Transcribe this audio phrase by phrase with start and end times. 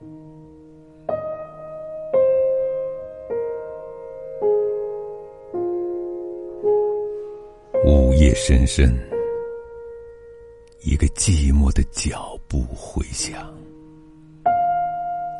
[0.00, 0.06] 午
[8.14, 8.96] 夜深深，
[10.84, 13.52] 一个寂寞的脚步回响。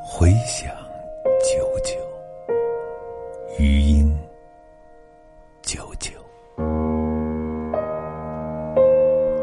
[0.03, 0.75] 回响
[1.41, 1.95] 久久，
[3.61, 4.13] 余音
[5.63, 6.11] 久久。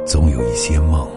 [0.05, 1.09] 总有一些梦。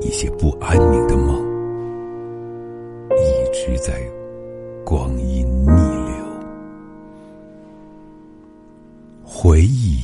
[0.00, 1.38] 一些不安宁的梦
[3.16, 4.00] 一直在
[4.84, 6.24] 光阴逆流。
[9.22, 10.00] 回忆，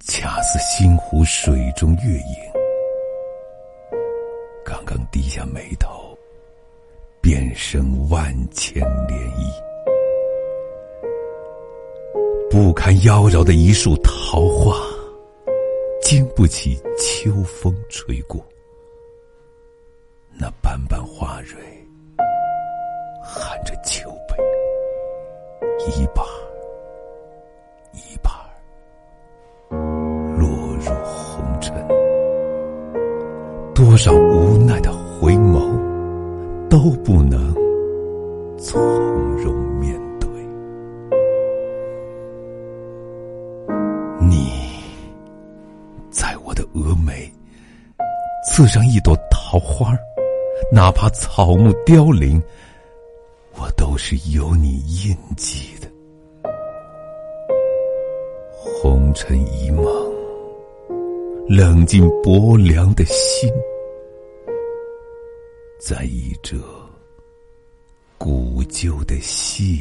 [0.00, 2.52] 恰似星湖水中月影。
[4.64, 6.16] 刚刚低下眉头，
[7.20, 9.64] 便生万千涟漪。
[12.50, 14.76] 不堪妖娆的一束桃花，
[16.02, 18.44] 经不起秋风吹过。
[20.38, 21.56] 那斑斑花蕊，
[23.22, 24.36] 含着秋悲，
[25.96, 26.22] 一把。
[33.74, 35.60] 多少无奈的回眸，
[36.68, 37.54] 都不能
[38.58, 38.80] 从
[39.36, 40.28] 容面对。
[44.20, 44.50] 你
[46.10, 47.30] 在我的峨眉
[48.44, 49.98] 刺上一朵桃花儿，
[50.72, 52.42] 哪怕草木凋零，
[53.54, 55.88] 我都是有你印记的。
[58.56, 59.84] 红尘一梦，
[61.48, 63.48] 冷静薄凉的心。
[65.78, 66.56] 在一这
[68.16, 69.78] 古旧的戏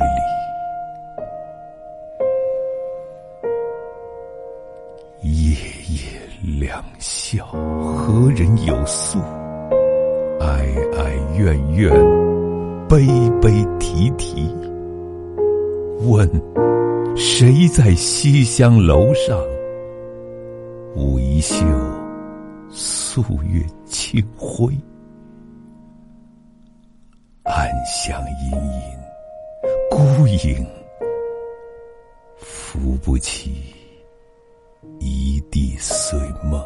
[5.21, 5.55] 里，夜
[5.89, 6.02] 夜
[6.59, 9.17] 良宵，何人有诉？
[10.43, 11.89] 哀哀怨怨，
[12.89, 13.08] 悲
[13.42, 14.54] 悲啼啼。
[16.02, 16.30] 问
[17.15, 19.39] 谁在西厢楼上？
[20.98, 21.65] 舞一袖
[22.70, 24.73] 素月清辉。
[27.43, 28.21] 暗香
[28.52, 28.98] 隐隐，
[29.89, 30.67] 孤影
[32.37, 33.64] 扶不起
[34.99, 36.61] 一地碎梦。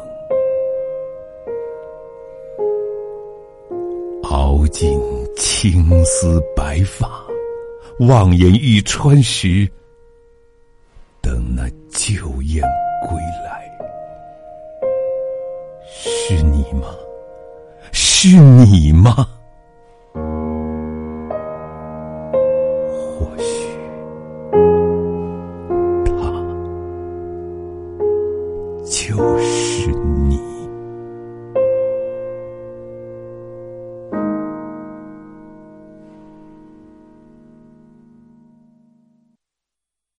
[4.38, 4.96] 熬尽
[5.36, 7.10] 青丝白发，
[8.06, 9.68] 望眼欲穿时，
[11.20, 12.62] 等那旧燕
[13.08, 13.68] 归来。
[15.90, 16.86] 是你吗？
[17.90, 19.26] 是你吗？
[22.94, 23.76] 或许，
[26.04, 26.12] 他
[28.84, 29.90] 就是
[30.28, 30.38] 你。